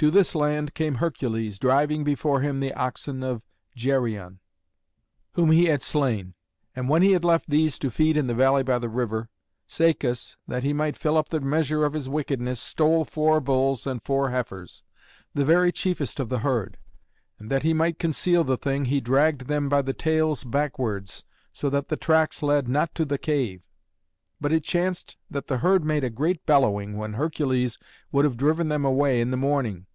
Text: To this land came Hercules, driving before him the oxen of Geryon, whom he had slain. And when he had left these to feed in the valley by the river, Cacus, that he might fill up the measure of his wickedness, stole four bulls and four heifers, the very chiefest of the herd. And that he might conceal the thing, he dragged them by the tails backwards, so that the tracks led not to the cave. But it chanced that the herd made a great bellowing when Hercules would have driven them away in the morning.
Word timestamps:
To 0.00 0.10
this 0.10 0.34
land 0.34 0.74
came 0.74 0.96
Hercules, 0.96 1.58
driving 1.58 2.04
before 2.04 2.42
him 2.42 2.60
the 2.60 2.74
oxen 2.74 3.22
of 3.22 3.46
Geryon, 3.74 4.40
whom 5.32 5.50
he 5.52 5.64
had 5.68 5.80
slain. 5.80 6.34
And 6.74 6.90
when 6.90 7.00
he 7.00 7.12
had 7.12 7.24
left 7.24 7.48
these 7.48 7.78
to 7.78 7.90
feed 7.90 8.18
in 8.18 8.26
the 8.26 8.34
valley 8.34 8.62
by 8.62 8.78
the 8.78 8.90
river, 8.90 9.30
Cacus, 9.70 10.36
that 10.46 10.64
he 10.64 10.74
might 10.74 10.98
fill 10.98 11.16
up 11.16 11.30
the 11.30 11.40
measure 11.40 11.82
of 11.86 11.94
his 11.94 12.10
wickedness, 12.10 12.60
stole 12.60 13.06
four 13.06 13.40
bulls 13.40 13.86
and 13.86 14.02
four 14.02 14.28
heifers, 14.28 14.82
the 15.32 15.46
very 15.46 15.72
chiefest 15.72 16.20
of 16.20 16.28
the 16.28 16.40
herd. 16.40 16.76
And 17.38 17.50
that 17.50 17.62
he 17.62 17.72
might 17.72 17.98
conceal 17.98 18.44
the 18.44 18.58
thing, 18.58 18.84
he 18.84 19.00
dragged 19.00 19.46
them 19.46 19.70
by 19.70 19.80
the 19.80 19.94
tails 19.94 20.44
backwards, 20.44 21.24
so 21.54 21.70
that 21.70 21.88
the 21.88 21.96
tracks 21.96 22.42
led 22.42 22.68
not 22.68 22.94
to 22.96 23.06
the 23.06 23.16
cave. 23.16 23.62
But 24.38 24.52
it 24.52 24.64
chanced 24.64 25.16
that 25.30 25.46
the 25.46 25.58
herd 25.58 25.82
made 25.82 26.04
a 26.04 26.10
great 26.10 26.44
bellowing 26.44 26.98
when 26.98 27.14
Hercules 27.14 27.78
would 28.12 28.26
have 28.26 28.36
driven 28.36 28.68
them 28.68 28.84
away 28.84 29.22
in 29.22 29.30
the 29.30 29.38
morning. 29.38 29.86